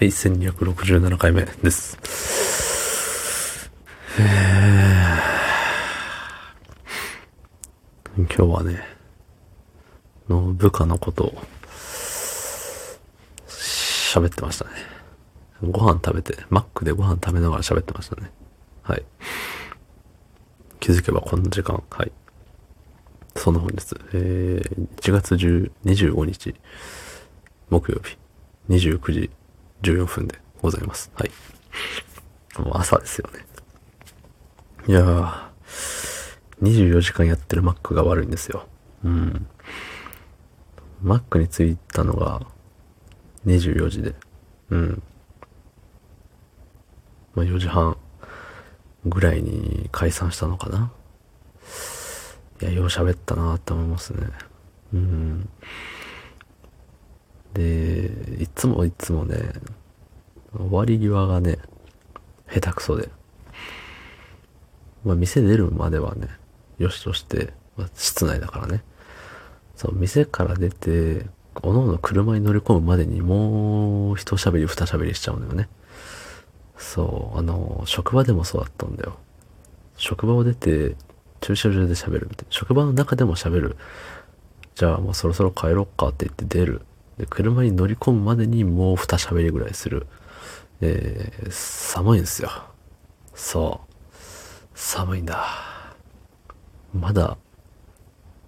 [0.00, 1.98] はい、1267回目です。
[4.18, 8.82] えー、今日はね、
[10.26, 11.34] の部下のことを
[13.46, 14.70] 喋ってましたね。
[15.60, 18.30] ご飯食べて、マックでご飯食べながら喋ってましたね。
[18.80, 19.04] はい。
[20.80, 22.12] 気づけばこんな時間、はい。
[23.36, 26.54] そんな本日、えー、1月10 25日、
[27.68, 28.16] 木曜日、
[28.70, 29.30] 29時
[29.82, 31.10] 14分でございます。
[31.14, 31.30] はい。
[32.58, 33.46] もう朝ですよね。
[34.86, 35.50] いやー、
[36.62, 38.66] 24時間やってる Mac が悪いんですよ。
[39.04, 39.46] うん。
[41.02, 42.40] Mac に着いたのが
[43.46, 44.14] 24時で、
[44.70, 45.02] うん。
[47.34, 47.96] まあ4時半
[49.06, 50.92] ぐらいに解散したのかな。
[52.60, 54.26] いや、よう喋ったなって思いますね。
[54.92, 55.48] うん。
[57.54, 59.36] で、いつもいつもね、
[60.56, 61.58] 終わり際がね、
[62.48, 63.08] 下手くそで。
[65.04, 66.28] まあ、店出るまではね、
[66.78, 68.82] よしとして、まあ、室内だからね。
[69.76, 71.26] そう、店から出て、
[71.62, 75.68] おのおの車に乗り込むまでにもう一喋り二喋りしちゃうのよね。
[76.76, 79.18] そう、あの、職場でもそうだったんだよ。
[79.96, 80.96] 職場を出て、
[81.40, 82.50] 駐車場で喋るみたいな。
[82.50, 83.76] 職場の中でも喋る。
[84.74, 86.82] じゃあもうそろそろ帰ろっかって言って出る。
[87.20, 90.06] で、車に乗り込むまでにもう二喋りぐらいする。
[90.80, 92.50] えー、寒いんですよ。
[93.34, 94.16] そう。
[94.74, 95.44] 寒いんだ。
[96.94, 97.36] まだ、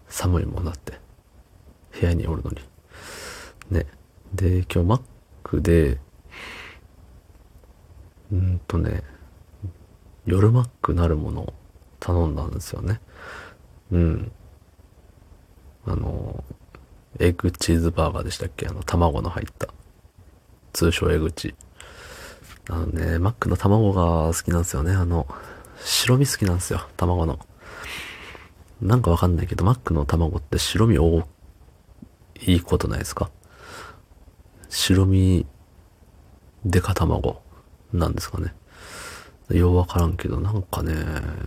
[0.09, 0.99] 寒いもんだって。
[2.01, 2.61] 部屋におるのに。
[3.71, 3.87] ね。
[4.33, 5.03] で、今日マッ
[5.43, 5.99] クで、
[8.33, 9.03] うんとね、
[10.25, 11.53] 夜マックなるものを
[12.01, 13.03] 頼んだんですよね。
[13.91, 14.33] うん。
[15.85, 16.43] あの、
[17.19, 18.67] エッグチーズバーガーでしたっけ？
[18.67, 19.69] あの、卵の入った。
[20.73, 21.55] 通称エグチ。
[22.69, 24.93] あのね、マックの卵が好きなんですよね。
[24.93, 25.27] あの、
[25.85, 26.87] 白身好きなんですよ。
[26.97, 27.39] 卵の。
[28.81, 31.27] なんかわかんないけど、マックの卵って白身多
[32.41, 33.31] いいことないですか？
[34.69, 35.47] 白身
[36.65, 37.43] デカ卵
[37.93, 38.55] なんですかね。
[39.51, 40.95] ようわからんけど、なんかね、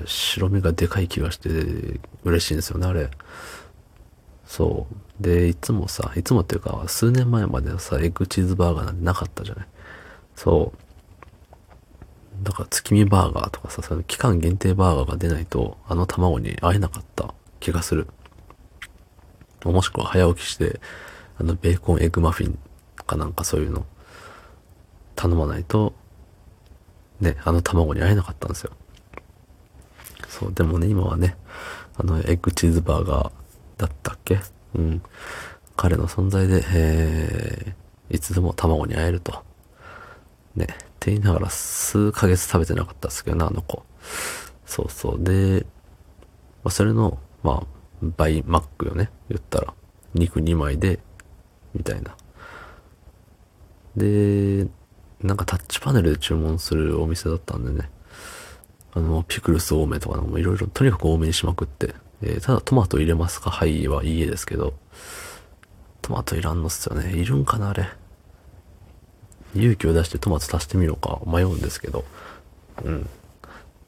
[0.05, 1.49] 白身がでかい気がして
[2.23, 3.09] 嬉しいんですよね、あれ。
[4.45, 4.87] そ
[5.19, 5.23] う。
[5.23, 9.67] で、いつもさ、いつもっていうか、数年前まではさ、エッグチーズバーガーなんてなかったじゃない？
[10.35, 12.43] そう。
[12.43, 18.07] だから月見バーガーとかさ、その期間限定バーガーが出ないと、あの卵に会えなかった気がする。
[19.63, 20.79] もしくは早起きして、
[21.39, 22.59] あの、ベーコンエッグマフィン
[23.07, 23.85] かなんかそういうの、
[25.15, 25.93] 頼まないと、
[27.19, 28.71] ね、あの卵に会えなかったんですよ。
[30.27, 31.37] そう、でもね、今はね、
[31.97, 33.31] あの、エッグチーズバーガー
[33.77, 34.39] だったっけ？
[34.75, 35.01] うん。
[35.75, 39.43] 彼の存在で、えー、いつでも卵に会えると。
[40.55, 43.83] ね、って言いながら数ヶ月食べてなかったですけどね、あの子。
[44.65, 45.23] そうそう。
[45.23, 45.65] で、
[46.63, 47.67] まあ、それの、まあ、
[48.17, 49.73] 倍マックよね、言ったら。
[50.13, 50.99] 肉2枚で、
[51.73, 52.15] みたいな。
[53.97, 54.67] で、
[55.21, 57.89] なんかタッチパネルで注文するお店だったんでね。
[58.93, 61.93] あの、ピクルス多めとかなんかもいろいろ、とにかく多めにしまくって。
[62.21, 63.49] えーただトマト入れますか？
[63.49, 64.73] はいはいいえですけど。
[66.01, 67.13] トマトいらんのっすよね。
[67.15, 67.87] いるんかなあれ。
[69.55, 72.05] 勇気を出してトマト足してみようか迷うんですけど。
[72.83, 73.09] うん。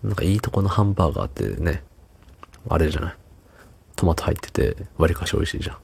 [0.04, 1.84] なんかいいとこのハンバーガーってね、
[2.70, 3.16] あれじゃない。
[3.96, 5.78] トマト入ってて、割かし美味しいじゃん。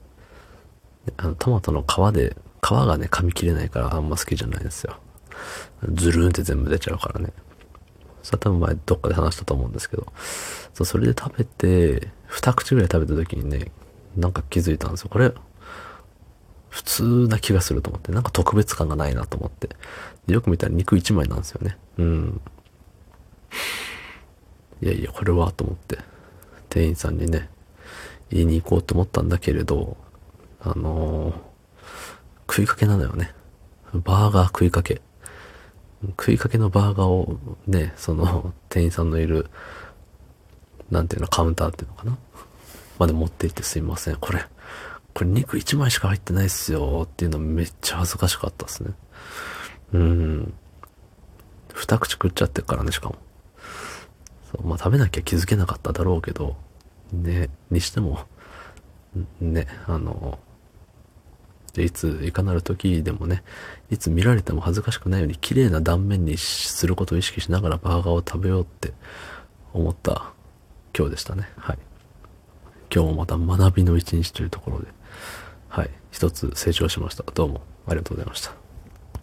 [1.16, 4.96] あの、トマトの皮で、皮がね、噛み切れないからあんま好きじゃないんですよ。
[5.92, 7.32] ズルーンって全部出ちゃうからね。
[8.24, 10.12] それ多分前どっかで話したと思うんですけど。
[10.72, 13.70] そう、それで食べて、二口ぐらい食べた時にね、
[14.16, 15.08] なんか気づいたんですよ。
[15.10, 15.32] これ、
[16.68, 19.68] 普通な気がすると思って、なんか特別感がないなと思って。
[20.26, 21.76] でよく見たら肉一枚なんですよね。
[21.98, 22.40] うん。
[24.82, 25.98] いやいや、これはと思って、
[26.68, 27.48] 店員さんにね、
[28.30, 29.96] 言いに行こうと思ったんだけれど、
[30.60, 31.34] あのー
[32.46, 33.32] 食いかけなのよね。
[33.92, 35.00] バーガー食いかけ。
[36.10, 39.48] 食いかけのバーガーをね、その店員さんのいる、
[40.90, 42.18] なんていうの、カウンターっていうのかな？
[42.98, 44.16] まで持って行ってすいません。
[44.16, 44.44] これ、
[45.12, 48.90] これ肉1枚しか入ってないっすよっていうのめっちゃ恥ずかしかったっすね。
[49.92, 50.54] うん。
[51.72, 53.16] 二口食っちゃってるからね、しかも。
[54.52, 56.56] そうまあ食べなきゃ気づけなかっただろうけど、
[57.12, 58.20] ね、にしても、
[59.40, 60.38] ね、あの、
[61.82, 63.42] いつ、いかなる時でもね、
[63.90, 68.92] いつ見られても恥ずかしくないように綺麗な断面にすることを意識しながらバーガーを食べようって
[69.72, 70.32] 思った
[70.96, 71.48] 今日でしたね。
[71.56, 71.78] はい。
[72.94, 74.86] 今日もまた学びの一日というところで、
[75.68, 75.90] はい。
[76.12, 77.24] 一つ成長しました。
[77.34, 78.63] どうもありがとうございました。